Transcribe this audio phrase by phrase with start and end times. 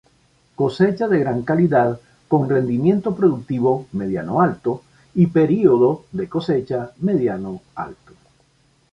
[0.55, 4.81] Cosecha de gran calidad con rendimiento productivo mediano-alto
[5.13, 8.13] y periodo de cosecha mediano alto.